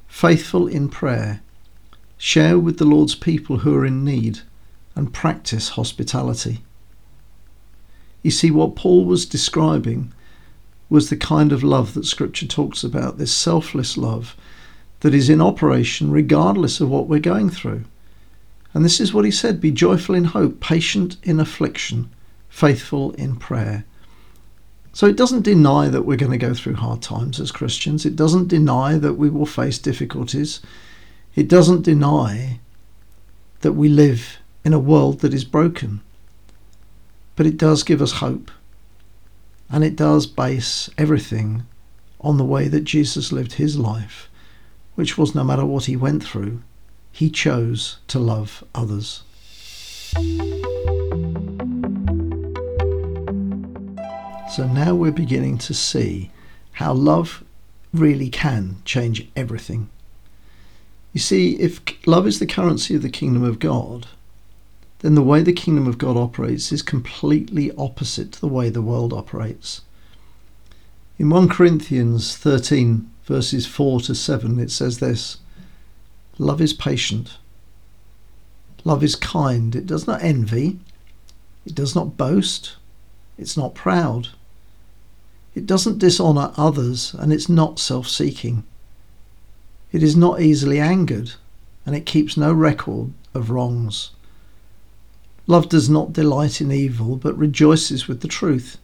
faithful 0.07 0.67
in 0.67 0.89
prayer. 0.89 1.43
Share 2.17 2.59
with 2.59 2.79
the 2.79 2.85
Lord's 2.85 3.15
people 3.15 3.59
who 3.59 3.75
are 3.75 3.85
in 3.85 4.05
need, 4.05 4.41
and 4.95 5.13
practice 5.13 5.71
hospitality. 5.71 6.63
You 8.23 8.31
see, 8.31 8.51
what 8.51 8.77
Paul 8.77 9.05
was 9.05 9.27
describing 9.27 10.13
was 10.89 11.11
the 11.11 11.17
kind 11.17 11.51
of 11.51 11.65
love 11.65 11.95
that 11.95 12.07
Scripture 12.07 12.47
talks 12.47 12.85
about 12.85 13.19
this 13.19 13.33
selfless 13.33 13.97
love 13.97 14.37
that 15.05 15.13
is 15.13 15.29
in 15.29 15.39
operation 15.39 16.11
regardless 16.11 16.81
of 16.81 16.89
what 16.89 17.09
we're 17.09 17.21
going 17.21 17.51
through. 17.51 17.85
And 18.73 18.83
this 18.83 19.01
is 19.03 19.13
what 19.13 19.27
he 19.27 19.31
said 19.31 19.61
Be 19.61 19.71
joyful 19.71 20.15
in 20.15 20.25
hope, 20.25 20.61
patient 20.61 21.19
in 21.23 21.39
affliction, 21.39 22.09
faithful 22.49 23.11
in 23.13 23.37
prayer. 23.37 23.85
So 24.95 25.07
it 25.07 25.17
doesn't 25.17 25.43
deny 25.43 25.89
that 25.89 26.07
we're 26.07 26.17
going 26.17 26.33
to 26.33 26.39
go 26.39 26.55
through 26.55 26.77
hard 26.77 27.03
times 27.03 27.39
as 27.39 27.53
Christians. 27.53 28.07
It 28.07 28.17
doesn't 28.17 28.49
deny 28.49 28.97
that 28.97 29.19
we 29.19 29.29
will 29.29 29.45
face 29.45 29.79
difficulties. 29.79 30.63
It 31.35 31.49
doesn't 31.49 31.83
deny 31.83 32.61
that 33.61 33.75
we 33.75 33.91
live 33.91 34.39
in 34.65 34.73
a 34.73 34.79
world 34.79 35.21
that 35.21 35.35
is 35.35 35.45
broken. 35.45 36.01
But 37.37 37.45
it 37.45 37.59
does 37.59 37.83
give 37.83 38.01
us 38.01 38.13
hope. 38.13 38.51
And 39.69 39.85
it 39.85 39.97
does 39.97 40.27
base 40.27 40.89
everything 40.97 41.65
on 42.23 42.39
the 42.39 42.45
way 42.45 42.69
that 42.69 42.85
Jesus 42.85 43.33
lived 43.33 43.55
his 43.55 43.79
life, 43.79 44.31
which 44.95 45.19
was 45.19 45.35
no 45.35 45.45
matter 45.45 45.65
what 45.65 45.85
he 45.85 45.97
went 45.97 46.23
through, 46.23 46.63
he 47.13 47.31
chose 47.31 47.99
to 48.09 48.19
love 48.19 48.65
others. 48.75 49.23
So 54.55 54.69
now 54.69 54.95
we're 54.95 55.11
beginning 55.11 55.59
to 55.59 55.75
see 55.75 56.31
how 56.73 56.93
love 56.93 57.43
really 57.93 58.29
can 58.29 58.77
change 58.85 59.29
everything. 59.35 59.89
You 61.13 61.21
see, 61.21 61.57
if 61.61 61.81
love 62.07 62.27
is 62.27 62.39
the 62.39 62.47
currency 62.47 62.95
of 62.97 63.03
the 63.03 63.09
kingdom 63.09 63.45
of 63.45 63.59
God, 63.59 64.09
then 65.01 65.15
the 65.15 65.23
way 65.23 65.43
the 65.43 65.53
kingdom 65.53 65.87
of 65.87 65.99
God 65.99 66.17
operates 66.17 66.73
is 66.73 66.83
completely 66.83 67.71
opposite 67.77 68.33
to 68.33 68.41
the 68.41 68.49
way 68.49 68.69
the 68.69 68.83
world 68.83 69.13
operates. 69.13 69.83
In 71.19 71.31
1 71.31 71.49
Corinthians 71.49 72.37
13, 72.37 73.11
verses 73.25 73.67
4 73.67 74.01
to 74.03 74.15
7, 74.15 74.59
it 74.59 74.71
says 74.71 74.99
this 74.99 75.39
Love 76.39 76.61
is 76.61 76.73
patient. 76.73 77.39
Love 78.85 79.03
is 79.03 79.17
kind. 79.17 79.75
It 79.75 79.87
does 79.87 80.07
not 80.07 80.23
envy. 80.23 80.79
It 81.65 81.75
does 81.75 81.95
not 81.95 82.17
boast. 82.17 82.77
It's 83.39 83.57
not 83.57 83.75
proud. 83.75 84.29
It 85.55 85.67
doesn't 85.67 85.99
dishonour 85.99 86.53
others 86.57 87.15
and 87.15 87.33
it's 87.33 87.49
not 87.49 87.79
self 87.79 88.09
seeking. 88.09 88.65
It 89.93 90.03
is 90.03 90.17
not 90.17 90.41
easily 90.41 90.81
angered 90.81 91.33
and 91.87 91.95
it 91.95 92.07
keeps 92.07 92.37
no 92.37 92.53
record 92.53 93.13
of 93.33 93.51
wrongs. 93.51 94.11
Love 95.47 95.69
does 95.69 95.89
not 95.89 96.13
delight 96.13 96.61
in 96.61 96.73
evil 96.73 97.17
but 97.17 97.39
rejoices 97.39 98.09
with 98.09 98.21
the 98.21 98.29
truth. 98.29 98.79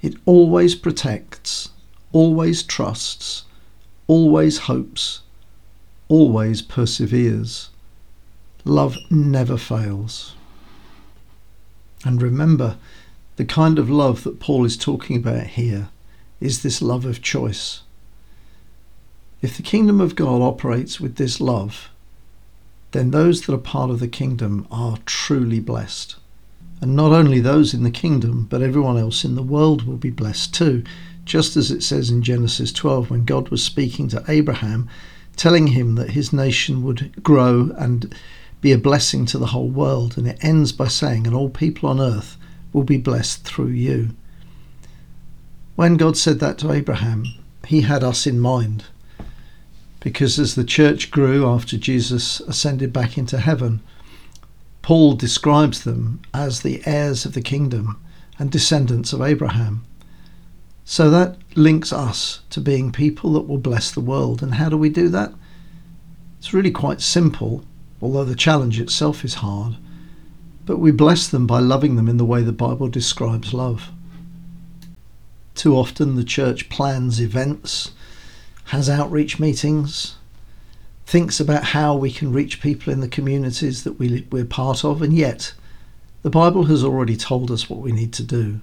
It 0.00 0.16
always 0.24 0.74
protects, 0.74 1.70
always 2.14 2.62
trusts, 2.62 3.42
always 4.06 4.58
hopes, 4.58 5.20
always 6.08 6.62
perseveres. 6.62 7.70
Love 8.64 8.96
never 9.10 9.58
fails. 9.58 10.36
And 12.04 12.22
remember, 12.22 12.78
the 13.36 13.44
kind 13.44 13.80
of 13.80 13.90
love 13.90 14.22
that 14.22 14.38
Paul 14.38 14.64
is 14.64 14.76
talking 14.76 15.16
about 15.16 15.48
here 15.48 15.88
is 16.40 16.62
this 16.62 16.80
love 16.80 17.04
of 17.04 17.20
choice. 17.20 17.82
If 19.42 19.56
the 19.56 19.62
kingdom 19.62 20.00
of 20.00 20.14
God 20.14 20.40
operates 20.40 21.00
with 21.00 21.16
this 21.16 21.40
love, 21.40 21.90
then 22.92 23.10
those 23.10 23.42
that 23.42 23.54
are 23.54 23.58
part 23.58 23.90
of 23.90 23.98
the 23.98 24.08
kingdom 24.08 24.68
are 24.70 24.98
truly 25.04 25.58
blessed. 25.58 26.14
And 26.80 26.94
not 26.94 27.10
only 27.10 27.40
those 27.40 27.74
in 27.74 27.82
the 27.82 27.90
kingdom, 27.90 28.46
but 28.48 28.62
everyone 28.62 28.98
else 28.98 29.24
in 29.24 29.34
the 29.34 29.42
world 29.42 29.82
will 29.82 29.96
be 29.96 30.10
blessed 30.10 30.54
too, 30.54 30.84
just 31.24 31.56
as 31.56 31.70
it 31.70 31.82
says 31.82 32.10
in 32.10 32.22
Genesis 32.22 32.72
12 32.72 33.10
when 33.10 33.24
God 33.24 33.48
was 33.48 33.62
speaking 33.62 34.08
to 34.08 34.24
Abraham 34.28 34.88
telling 35.36 35.68
him 35.68 35.94
that 35.96 36.10
his 36.10 36.32
nation 36.32 36.82
would 36.84 37.22
grow 37.22 37.70
and 37.76 38.14
be 38.60 38.72
a 38.72 38.78
blessing 38.78 39.26
to 39.26 39.38
the 39.38 39.46
whole 39.46 39.68
world. 39.68 40.16
And 40.16 40.26
it 40.26 40.42
ends 40.42 40.72
by 40.72 40.88
saying, 40.88 41.26
and 41.26 41.34
all 41.34 41.50
people 41.50 41.88
on 41.88 42.00
earth 42.00 42.36
will 42.72 42.84
be 42.84 42.96
blessed 42.96 43.44
through 43.44 43.68
you. 43.68 44.10
When 45.76 45.96
God 45.96 46.16
said 46.16 46.38
that 46.40 46.58
to 46.58 46.72
Abraham, 46.72 47.26
he 47.66 47.82
had 47.82 48.04
us 48.04 48.26
in 48.26 48.38
mind. 48.38 48.84
Because 50.00 50.38
as 50.38 50.54
the 50.54 50.64
church 50.64 51.10
grew 51.10 51.48
after 51.48 51.76
Jesus 51.76 52.40
ascended 52.40 52.92
back 52.92 53.18
into 53.18 53.38
heaven, 53.38 53.80
Paul 54.82 55.14
describes 55.14 55.84
them 55.84 56.20
as 56.32 56.60
the 56.60 56.82
heirs 56.86 57.24
of 57.24 57.32
the 57.32 57.40
kingdom 57.40 58.00
and 58.38 58.50
descendants 58.50 59.12
of 59.12 59.22
Abraham. 59.22 59.84
So 60.84 61.10
that 61.10 61.38
links 61.54 61.92
us 61.92 62.40
to 62.50 62.60
being 62.60 62.92
people 62.92 63.32
that 63.32 63.48
will 63.48 63.58
bless 63.58 63.90
the 63.90 64.00
world. 64.00 64.42
And 64.42 64.54
how 64.54 64.68
do 64.68 64.76
we 64.76 64.90
do 64.90 65.08
that? 65.08 65.32
It's 66.38 66.52
really 66.52 66.70
quite 66.70 67.00
simple, 67.00 67.64
although 68.02 68.24
the 68.24 68.34
challenge 68.34 68.78
itself 68.78 69.24
is 69.24 69.34
hard. 69.34 69.76
But 70.66 70.78
we 70.78 70.90
bless 70.90 71.28
them 71.28 71.46
by 71.46 71.60
loving 71.60 71.96
them 71.96 72.08
in 72.08 72.18
the 72.18 72.24
way 72.24 72.42
the 72.42 72.52
Bible 72.52 72.88
describes 72.88 73.54
love. 73.54 73.90
Too 75.54 75.74
often 75.74 76.16
the 76.16 76.24
church 76.24 76.68
plans 76.68 77.20
events, 77.20 77.92
has 78.66 78.90
outreach 78.90 79.38
meetings, 79.38 80.16
thinks 81.06 81.38
about 81.38 81.64
how 81.64 81.94
we 81.94 82.10
can 82.10 82.32
reach 82.32 82.60
people 82.60 82.92
in 82.92 83.00
the 83.00 83.08
communities 83.08 83.84
that 83.84 83.98
we, 83.98 84.26
we're 84.30 84.44
part 84.44 84.84
of, 84.84 85.00
and 85.00 85.12
yet 85.12 85.54
the 86.22 86.30
Bible 86.30 86.64
has 86.64 86.82
already 86.82 87.16
told 87.16 87.50
us 87.50 87.68
what 87.68 87.80
we 87.80 87.92
need 87.92 88.12
to 88.14 88.22
do. 88.22 88.60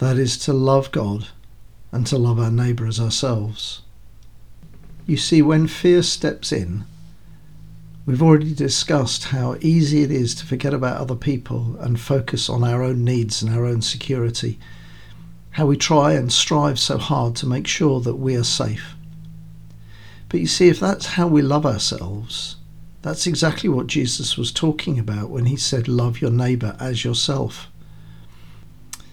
That 0.00 0.16
is 0.16 0.38
to 0.38 0.54
love 0.54 0.90
God 0.92 1.28
and 1.92 2.06
to 2.06 2.16
love 2.16 2.38
our 2.38 2.50
neighbour 2.50 2.86
as 2.86 2.98
ourselves. 2.98 3.82
You 5.06 5.18
see, 5.18 5.42
when 5.42 5.66
fear 5.66 6.02
steps 6.02 6.52
in, 6.52 6.84
we've 8.06 8.22
already 8.22 8.54
discussed 8.54 9.24
how 9.24 9.56
easy 9.60 10.02
it 10.02 10.10
is 10.10 10.34
to 10.36 10.46
forget 10.46 10.72
about 10.72 10.96
other 10.96 11.14
people 11.14 11.76
and 11.80 12.00
focus 12.00 12.48
on 12.48 12.64
our 12.64 12.82
own 12.82 13.04
needs 13.04 13.42
and 13.42 13.54
our 13.54 13.66
own 13.66 13.82
security. 13.82 14.58
how 15.52 15.66
we 15.66 15.76
try 15.76 16.12
and 16.12 16.32
strive 16.32 16.78
so 16.78 16.96
hard 16.96 17.36
to 17.36 17.46
make 17.46 17.66
sure 17.66 18.00
that 18.00 18.14
we 18.14 18.36
are 18.36 18.44
safe. 18.44 18.94
But 20.28 20.40
you 20.40 20.46
see, 20.46 20.68
if 20.68 20.80
that's 20.80 21.06
how 21.06 21.26
we 21.26 21.42
love 21.42 21.66
ourselves, 21.66 22.56
that's 23.02 23.26
exactly 23.26 23.68
what 23.68 23.88
Jesus 23.88 24.38
was 24.38 24.52
talking 24.52 24.98
about 24.98 25.28
when 25.28 25.46
he 25.46 25.56
said, 25.56 25.88
Love 25.88 26.20
your 26.20 26.30
neighbour 26.30 26.76
as 26.78 27.04
yourself. 27.04 27.69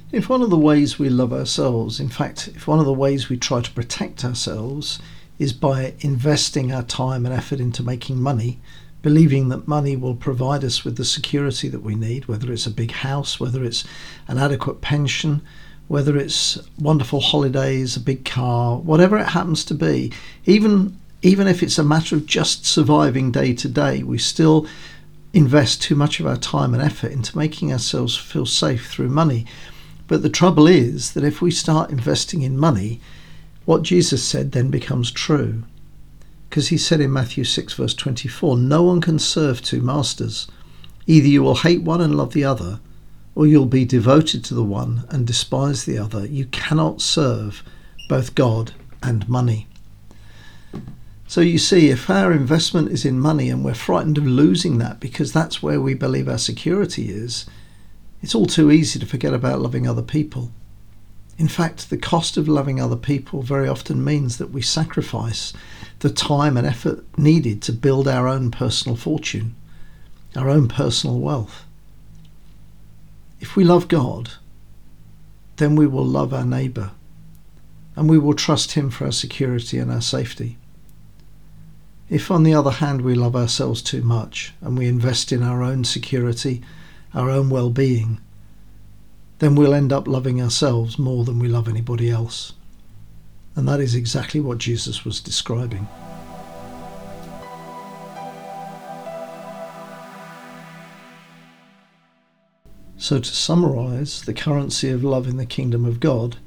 If 0.09 0.29
one 0.29 0.41
of 0.41 0.49
the 0.49 0.57
ways 0.57 0.97
we 0.97 1.09
love 1.09 1.33
ourselves, 1.33 1.99
in 1.99 2.07
fact, 2.07 2.47
if 2.55 2.65
one 2.65 2.79
of 2.79 2.85
the 2.85 2.93
ways 2.93 3.27
we 3.27 3.35
try 3.35 3.59
to 3.59 3.71
protect 3.71 4.23
ourselves 4.23 4.99
is 5.37 5.51
by 5.51 5.95
investing 5.99 6.71
our 6.71 6.83
time 6.83 7.25
and 7.25 7.35
effort 7.35 7.59
into 7.59 7.83
making 7.83 8.21
money, 8.21 8.61
believing 9.01 9.49
that 9.49 9.67
money 9.67 9.97
will 9.97 10.15
provide 10.15 10.63
us 10.63 10.85
with 10.85 10.95
the 10.95 11.03
security 11.03 11.67
that 11.67 11.83
we 11.83 11.93
need, 11.93 12.25
whether 12.25 12.53
it's 12.53 12.65
a 12.65 12.71
big 12.71 12.91
house, 12.91 13.37
whether 13.37 13.65
it's 13.65 13.83
an 14.29 14.37
adequate 14.37 14.79
pension, 14.79 15.41
whether 15.89 16.17
it's 16.17 16.57
wonderful 16.79 17.19
holidays, 17.19 17.97
a 17.97 17.99
big 17.99 18.23
car, 18.23 18.77
whatever 18.77 19.17
it 19.17 19.27
happens 19.27 19.65
to 19.65 19.73
be, 19.73 20.13
even 20.45 20.97
even 21.21 21.47
if 21.47 21.61
it's 21.61 21.79
a 21.79 21.83
matter 21.83 22.15
of 22.15 22.25
just 22.25 22.65
surviving 22.65 23.29
day 23.29 23.53
to 23.53 23.67
day, 23.67 24.03
we 24.03 24.17
still 24.17 24.67
invest 25.33 25.81
too 25.81 25.95
much 25.95 26.21
of 26.21 26.27
our 26.27 26.37
time 26.37 26.73
and 26.73 26.81
effort 26.81 27.11
into 27.11 27.37
making 27.37 27.73
ourselves 27.73 28.15
feel 28.15 28.45
safe 28.45 28.89
through 28.89 29.09
money. 29.09 29.45
But 30.07 30.21
the 30.21 30.29
trouble 30.29 30.67
is 30.67 31.13
that 31.13 31.23
if 31.23 31.41
we 31.41 31.51
start 31.51 31.91
investing 31.91 32.41
in 32.41 32.57
money, 32.57 33.01
what 33.65 33.83
Jesus 33.83 34.23
said 34.23 34.53
then 34.53 34.69
becomes 34.69 35.11
true. 35.11 35.63
Because 36.49 36.69
he 36.69 36.77
said 36.77 37.01
in 37.01 37.11
Matthew 37.11 37.43
6, 37.43 37.73
verse 37.73 37.93
24, 37.93 38.57
No 38.57 38.83
one 38.83 39.01
can 39.01 39.19
serve 39.19 39.61
two 39.61 39.81
masters. 39.81 40.47
Either 41.05 41.27
you 41.27 41.43
will 41.43 41.55
hate 41.55 41.83
one 41.83 42.01
and 42.01 42.15
love 42.15 42.33
the 42.33 42.45
other, 42.45 42.79
or 43.35 43.45
you'll 43.45 43.65
be 43.65 43.85
devoted 43.85 44.43
to 44.45 44.53
the 44.53 44.63
one 44.63 45.05
and 45.09 45.27
despise 45.27 45.83
the 45.83 45.97
other. 45.97 46.25
You 46.25 46.45
cannot 46.45 47.01
serve 47.01 47.63
both 48.07 48.33
God 48.33 48.71
and 49.03 49.27
money. 49.27 49.67
So 51.27 51.41
you 51.41 51.57
see, 51.57 51.89
if 51.89 52.09
our 52.09 52.31
investment 52.31 52.89
is 52.89 53.03
in 53.03 53.19
money 53.19 53.49
and 53.49 53.63
we're 53.63 53.73
frightened 53.73 54.17
of 54.17 54.25
losing 54.25 54.77
that 54.77 55.01
because 55.01 55.33
that's 55.33 55.61
where 55.61 55.81
we 55.81 55.93
believe 55.93 56.29
our 56.29 56.37
security 56.37 57.09
is, 57.09 57.45
it's 58.21 58.35
all 58.35 58.45
too 58.45 58.71
easy 58.71 58.99
to 58.99 59.05
forget 59.05 59.33
about 59.33 59.61
loving 59.61 59.87
other 59.87 60.01
people. 60.01 60.51
In 61.37 61.47
fact, 61.47 61.89
the 61.89 61.97
cost 61.97 62.35
of 62.35 62.47
loving 62.47 62.81
other 62.81 62.95
people 62.95 63.43
very 63.43 63.67
often 63.67 64.03
means 64.03 64.37
that 64.37 64.51
we 64.51 64.61
sacrifice 64.61 65.53
the 65.99 66.09
time 66.09 66.57
and 66.57 66.65
effort 66.65 67.05
needed 67.17 67.61
to 67.63 67.73
build 67.73 68.07
our 68.07 68.27
own 68.27 68.49
personal 68.49 68.95
fortune, 68.95 69.55
our 70.35 70.49
own 70.49 70.67
personal 70.67 71.19
wealth. 71.19 71.65
If 73.39 73.55
we 73.55 73.63
love 73.63 73.87
God, 73.87 74.31
then 75.57 75.75
we 75.75 75.85
will 75.85 76.05
love 76.05 76.33
our 76.33 76.45
neighbour 76.45 76.91
and 77.95 78.09
we 78.09 78.17
will 78.17 78.33
trust 78.33 78.73
Him 78.73 78.89
for 78.89 79.05
our 79.05 79.11
security 79.11 79.77
and 79.77 79.91
our 79.91 80.01
safety. 80.01 80.57
If, 82.09 82.31
on 82.31 82.43
the 82.43 82.53
other 82.53 82.71
hand, 82.71 83.01
we 83.01 83.15
love 83.15 83.35
ourselves 83.35 83.81
too 83.81 84.01
much 84.01 84.53
and 84.61 84.77
we 84.77 84.87
invest 84.87 85.31
in 85.31 85.43
our 85.43 85.61
own 85.61 85.83
security, 85.83 86.61
our 87.13 87.29
own 87.29 87.49
well 87.49 87.69
being, 87.69 88.19
then 89.39 89.55
we'll 89.55 89.73
end 89.73 89.93
up 89.93 90.07
loving 90.07 90.41
ourselves 90.41 90.97
more 90.97 91.23
than 91.23 91.39
we 91.39 91.47
love 91.47 91.67
anybody 91.67 92.09
else. 92.09 92.53
And 93.55 93.67
that 93.67 93.79
is 93.79 93.95
exactly 93.95 94.39
what 94.39 94.57
Jesus 94.57 95.03
was 95.03 95.19
describing. 95.19 95.87
So, 102.99 103.19
to 103.19 103.29
summarize 103.29 104.23
the 104.23 104.33
currency 104.33 104.89
of 104.89 105.03
love 105.03 105.27
in 105.27 105.37
the 105.37 105.45
kingdom 105.45 105.85
of 105.85 105.99
God, 105.99 106.37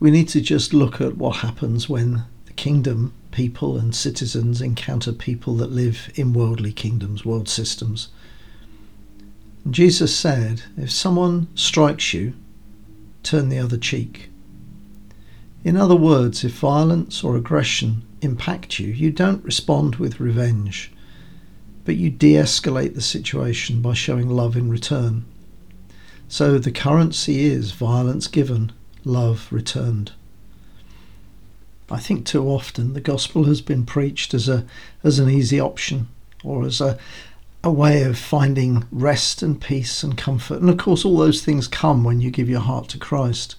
we 0.00 0.10
need 0.10 0.28
to 0.30 0.40
just 0.40 0.74
look 0.74 1.00
at 1.00 1.16
what 1.16 1.36
happens 1.36 1.88
when 1.88 2.24
the 2.46 2.52
kingdom 2.54 3.12
people 3.30 3.76
and 3.76 3.94
citizens 3.94 4.60
encounter 4.62 5.12
people 5.12 5.54
that 5.56 5.70
live 5.70 6.10
in 6.14 6.32
worldly 6.32 6.72
kingdoms, 6.72 7.24
world 7.24 7.48
systems. 7.48 8.08
Jesus 9.70 10.14
said, 10.14 10.62
If 10.76 10.90
someone 10.92 11.48
strikes 11.54 12.14
you, 12.14 12.34
turn 13.22 13.48
the 13.48 13.58
other 13.58 13.76
cheek. 13.76 14.30
In 15.64 15.76
other 15.76 15.96
words, 15.96 16.44
if 16.44 16.52
violence 16.52 17.24
or 17.24 17.36
aggression 17.36 18.04
impact 18.20 18.78
you, 18.78 18.88
you 18.88 19.10
don't 19.10 19.44
respond 19.44 19.96
with 19.96 20.20
revenge, 20.20 20.92
but 21.84 21.96
you 21.96 22.10
de 22.10 22.34
escalate 22.34 22.94
the 22.94 23.00
situation 23.00 23.80
by 23.80 23.92
showing 23.92 24.28
love 24.28 24.56
in 24.56 24.70
return. 24.70 25.24
So 26.28 26.58
the 26.58 26.70
currency 26.70 27.44
is 27.46 27.72
violence 27.72 28.28
given, 28.28 28.72
love 29.04 29.48
returned. 29.50 30.12
I 31.90 31.98
think 31.98 32.26
too 32.26 32.48
often 32.48 32.92
the 32.92 33.00
gospel 33.00 33.44
has 33.44 33.60
been 33.60 33.86
preached 33.86 34.34
as 34.34 34.48
a 34.48 34.64
as 35.04 35.18
an 35.18 35.30
easy 35.30 35.60
option 35.60 36.08
or 36.42 36.64
as 36.64 36.80
a 36.80 36.98
a 37.66 37.70
way 37.72 38.04
of 38.04 38.16
finding 38.16 38.86
rest 38.92 39.42
and 39.42 39.60
peace 39.60 40.04
and 40.04 40.16
comfort. 40.16 40.60
And 40.60 40.70
of 40.70 40.78
course 40.78 41.04
all 41.04 41.16
those 41.16 41.44
things 41.44 41.66
come 41.66 42.04
when 42.04 42.20
you 42.20 42.30
give 42.30 42.48
your 42.48 42.60
heart 42.60 42.88
to 42.90 42.98
Christ. 42.98 43.56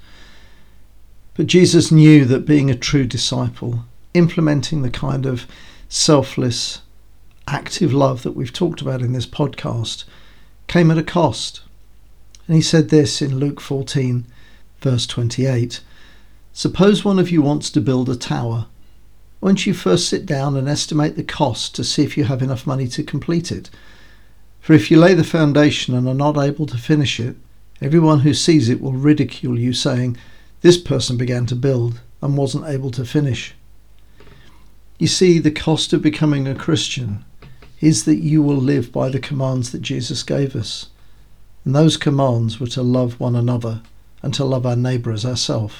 But 1.33 1.47
Jesus 1.47 1.91
knew 1.91 2.23
that 2.23 2.45
being 2.45 2.69
a 2.69 2.75
true 2.75 3.05
disciple, 3.05 3.83
implementing 4.13 4.81
the 4.81 4.89
kind 4.89 5.25
of 5.25 5.45
selfless, 5.89 6.79
active 7.49 7.93
love 7.93 8.23
that 8.23 8.31
we've 8.31 8.53
talked 8.53 8.81
about 8.81 9.01
in 9.01 9.11
this 9.11 9.27
podcast, 9.27 10.05
came 10.67 10.89
at 10.89 10.97
a 10.97 11.03
cost. 11.03 11.61
And 12.47 12.55
he 12.55 12.61
said 12.61 12.87
this 12.87 13.21
in 13.21 13.37
Luke 13.37 13.59
14, 13.59 14.25
verse 14.79 15.05
28 15.05 15.81
Suppose 16.53 17.03
one 17.03 17.19
of 17.19 17.29
you 17.29 17.41
wants 17.41 17.69
to 17.71 17.81
build 17.81 18.07
a 18.07 18.15
tower. 18.15 18.67
Won't 19.41 19.67
you 19.67 19.73
first 19.73 20.07
sit 20.07 20.25
down 20.25 20.55
and 20.55 20.69
estimate 20.69 21.17
the 21.17 21.25
cost 21.25 21.75
to 21.75 21.83
see 21.83 22.03
if 22.03 22.17
you 22.17 22.23
have 22.23 22.41
enough 22.41 22.65
money 22.65 22.87
to 22.87 23.03
complete 23.03 23.51
it? 23.51 23.69
For 24.67 24.73
if 24.73 24.91
you 24.91 24.99
lay 24.99 25.13
the 25.13 25.23
foundation 25.23 25.95
and 25.95 26.09
are 26.09 26.13
not 26.13 26.37
able 26.37 26.65
to 26.65 26.77
finish 26.77 27.21
it, 27.21 27.37
everyone 27.79 28.19
who 28.19 28.33
sees 28.33 28.67
it 28.67 28.81
will 28.81 28.91
ridicule 28.91 29.57
you, 29.57 29.71
saying, 29.71 30.17
This 30.59 30.77
person 30.77 31.15
began 31.15 31.45
to 31.45 31.55
build 31.55 32.01
and 32.21 32.35
wasn't 32.35 32.67
able 32.67 32.91
to 32.91 33.05
finish. 33.05 33.55
You 34.99 35.07
see, 35.07 35.39
the 35.39 35.51
cost 35.51 35.93
of 35.93 36.01
becoming 36.01 36.49
a 36.49 36.53
Christian 36.53 37.23
is 37.79 38.03
that 38.03 38.17
you 38.17 38.41
will 38.43 38.57
live 38.57 38.91
by 38.91 39.07
the 39.07 39.21
commands 39.21 39.71
that 39.71 39.83
Jesus 39.83 40.21
gave 40.21 40.53
us. 40.53 40.87
And 41.63 41.73
those 41.73 41.95
commands 41.95 42.59
were 42.59 42.67
to 42.67 42.83
love 42.83 43.21
one 43.21 43.37
another 43.37 43.83
and 44.21 44.33
to 44.33 44.43
love 44.43 44.65
our 44.65 44.75
neighbour 44.75 45.13
as 45.13 45.25
ourselves. 45.25 45.75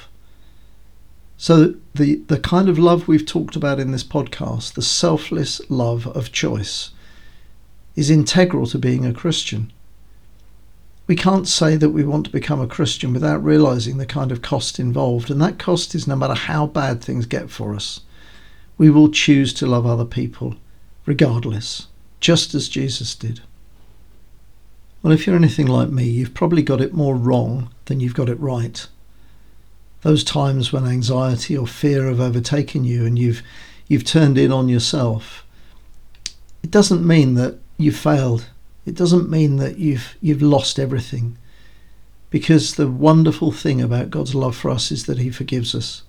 So, 1.36 1.76
the, 1.93 2.23
the 2.28 2.39
kind 2.39 2.69
of 2.69 2.80
love 2.80 3.10
we've 3.10 3.26
talked 3.26 3.58
about 3.58 3.82
in 3.82 3.91
this 3.91 4.06
podcast, 4.06 4.76
the 4.76 4.82
selfless 4.82 5.60
love 5.69 6.08
of 6.08 6.32
choice, 6.32 6.91
is 7.97 8.10
integral 8.10 8.65
to 8.67 8.77
being 8.77 9.05
a 9.05 9.13
Christian. 9.13 9.73
We 11.07 11.17
can't 11.17 11.47
say 11.47 11.75
that 11.75 11.89
we 11.89 12.05
want 12.05 12.27
to 12.27 12.31
become 12.31 12.62
a 12.62 12.67
Christian 12.67 13.12
without 13.12 13.43
realizing 13.43 13.97
the 13.97 14.05
kind 14.05 14.31
of 14.31 14.41
cost 14.41 14.79
involved, 14.79 15.29
and 15.29 15.41
that 15.41 15.60
cost 15.60 15.93
is 15.93 16.07
no 16.07 16.15
matter 16.15 16.33
how 16.33 16.67
bad 16.67 17.01
things 17.01 17.25
get 17.25 17.49
for 17.49 17.75
us, 17.75 17.99
we 18.77 18.89
will 18.89 19.12
choose 19.12 19.53
to 19.55 19.67
love 19.67 19.86
other 19.86 20.05
people 20.05 20.55
regardless, 21.05 21.88
just 22.21 22.55
as 22.55 22.69
Jesus 22.69 23.13
did. 23.15 23.41
Well, 25.01 25.12
if 25.12 25.27
you're 25.27 25.36
anything 25.36 25.67
like 25.67 25.89
me, 25.89 26.05
you've 26.05 26.33
probably 26.33 26.62
got 26.62 26.79
it 26.79 26.93
more 26.93 27.15
wrong 27.17 27.69
than 27.86 27.99
you've 27.99 28.13
got 28.13 28.29
it 28.29 28.39
right 28.39 28.88
those 30.01 30.23
times 30.23 30.71
when 30.71 30.86
anxiety 30.86 31.57
or 31.57 31.67
fear 31.67 32.07
have 32.07 32.19
overtaken 32.19 32.83
you 32.83 33.05
and 33.05 33.17
you've 33.17 33.41
you've 33.88 34.05
turned 34.05 34.38
in 34.38 34.51
on 34.51 34.69
yourself 34.69 35.45
it 36.63 36.71
doesn't 36.71 37.05
mean 37.05 37.33
that 37.33 37.60
you've 37.77 37.97
failed 37.97 38.49
it 38.85 38.95
doesn't 38.95 39.29
mean 39.29 39.57
that 39.57 39.77
you've 39.77 40.15
you've 40.21 40.41
lost 40.41 40.79
everything 40.79 41.37
because 42.29 42.75
the 42.75 42.87
wonderful 42.87 43.51
thing 43.51 43.81
about 43.81 44.09
God's 44.09 44.35
love 44.35 44.55
for 44.55 44.69
us 44.69 44.91
is 44.91 45.05
that 45.05 45.19
he 45.19 45.29
forgives 45.29 45.73
us 45.73 46.03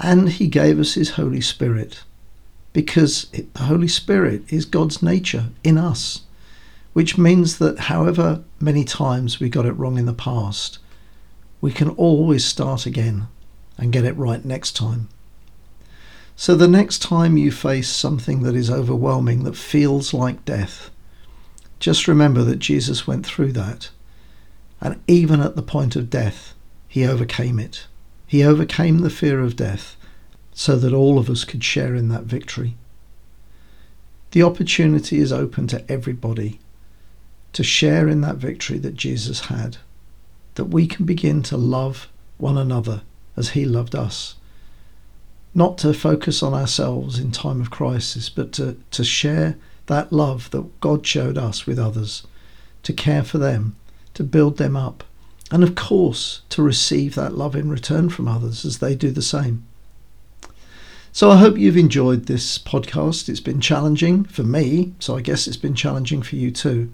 and 0.00 0.28
he 0.28 0.48
gave 0.48 0.80
us 0.80 0.94
his 0.94 1.10
holy 1.10 1.40
spirit 1.40 2.02
because 2.72 3.28
it, 3.32 3.52
the 3.54 3.64
holy 3.64 3.88
spirit 3.88 4.42
is 4.52 4.64
God's 4.64 5.02
nature 5.02 5.46
in 5.62 5.78
us 5.78 6.22
which 6.92 7.18
means 7.18 7.58
that 7.58 7.78
however 7.78 8.42
many 8.58 8.84
times 8.84 9.38
we 9.38 9.48
got 9.48 9.66
it 9.66 9.72
wrong 9.72 9.98
in 9.98 10.06
the 10.06 10.12
past 10.12 10.78
we 11.60 11.72
can 11.72 11.90
always 11.90 12.44
start 12.44 12.86
again 12.86 13.28
and 13.76 13.92
get 13.92 14.04
it 14.04 14.16
right 14.16 14.44
next 14.44 14.76
time. 14.76 15.08
So, 16.40 16.54
the 16.54 16.66
next 16.66 17.02
time 17.02 17.36
you 17.36 17.52
face 17.52 17.90
something 17.90 18.44
that 18.44 18.54
is 18.54 18.70
overwhelming, 18.70 19.44
that 19.44 19.58
feels 19.58 20.14
like 20.14 20.46
death, 20.46 20.88
just 21.78 22.08
remember 22.08 22.42
that 22.44 22.60
Jesus 22.60 23.06
went 23.06 23.26
through 23.26 23.52
that. 23.52 23.90
And 24.80 25.02
even 25.06 25.42
at 25.42 25.54
the 25.54 25.60
point 25.60 25.96
of 25.96 26.08
death, 26.08 26.54
he 26.88 27.06
overcame 27.06 27.58
it. 27.58 27.88
He 28.26 28.42
overcame 28.42 29.00
the 29.00 29.10
fear 29.10 29.40
of 29.40 29.54
death 29.54 29.96
so 30.54 30.76
that 30.76 30.94
all 30.94 31.18
of 31.18 31.28
us 31.28 31.44
could 31.44 31.62
share 31.62 31.94
in 31.94 32.08
that 32.08 32.24
victory. 32.24 32.74
The 34.30 34.42
opportunity 34.42 35.18
is 35.18 35.34
open 35.34 35.66
to 35.66 35.84
everybody 35.92 36.58
to 37.52 37.62
share 37.62 38.08
in 38.08 38.22
that 38.22 38.36
victory 38.36 38.78
that 38.78 38.94
Jesus 38.94 39.40
had 39.48 39.76
that 40.54 40.70
we 40.72 40.86
can 40.86 41.04
begin 41.04 41.42
to 41.42 41.58
love 41.58 42.08
one 42.38 42.56
another 42.56 43.02
as 43.36 43.50
He 43.50 43.66
loved 43.66 43.94
us. 43.94 44.36
Not 45.54 45.78
to 45.78 45.92
focus 45.92 46.42
on 46.42 46.54
ourselves 46.54 47.18
in 47.18 47.32
time 47.32 47.60
of 47.60 47.70
crisis, 47.70 48.28
but 48.28 48.52
to, 48.52 48.76
to 48.92 49.04
share 49.04 49.56
that 49.86 50.12
love 50.12 50.50
that 50.50 50.80
God 50.80 51.04
showed 51.04 51.36
us 51.36 51.66
with 51.66 51.78
others, 51.78 52.26
to 52.84 52.92
care 52.92 53.24
for 53.24 53.38
them, 53.38 53.76
to 54.14 54.22
build 54.22 54.58
them 54.58 54.76
up, 54.76 55.02
and 55.50 55.64
of 55.64 55.74
course 55.74 56.42
to 56.50 56.62
receive 56.62 57.16
that 57.16 57.34
love 57.34 57.56
in 57.56 57.68
return 57.68 58.08
from 58.08 58.28
others 58.28 58.64
as 58.64 58.78
they 58.78 58.94
do 58.94 59.10
the 59.10 59.22
same. 59.22 59.66
So 61.12 61.28
I 61.30 61.38
hope 61.38 61.58
you've 61.58 61.76
enjoyed 61.76 62.26
this 62.26 62.56
podcast. 62.56 63.28
It's 63.28 63.40
been 63.40 63.60
challenging 63.60 64.22
for 64.22 64.44
me, 64.44 64.94
so 65.00 65.16
I 65.16 65.22
guess 65.22 65.48
it's 65.48 65.56
been 65.56 65.74
challenging 65.74 66.22
for 66.22 66.36
you 66.36 66.52
too. 66.52 66.92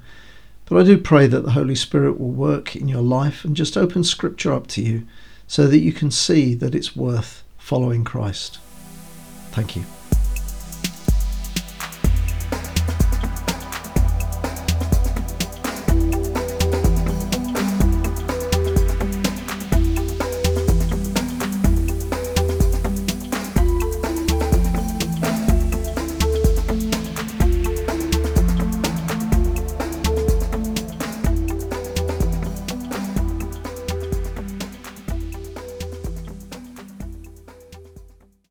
But 0.65 0.79
I 0.79 0.85
do 0.85 0.97
pray 0.97 1.27
that 1.27 1.43
the 1.43 1.53
Holy 1.53 1.75
Spirit 1.75 2.19
will 2.19 2.31
work 2.31 2.75
in 2.75 2.89
your 2.89 3.03
life 3.03 3.45
and 3.45 3.55
just 3.55 3.77
open 3.77 4.03
Scripture 4.05 4.55
up 4.55 4.67
to 4.69 4.83
you 4.83 5.07
so 5.47 5.67
that 5.67 5.81
you 5.81 5.93
can 5.93 6.11
see 6.11 6.55
that 6.55 6.75
it's 6.75 6.97
worth 6.97 7.45
following 7.67 8.05
Christ. 8.05 8.61
Thank 9.51 9.75
you. 9.75 9.96